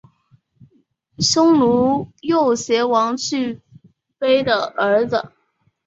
[1.19, 3.61] 匈奴右贤王去
[4.19, 5.31] 卑的儿子。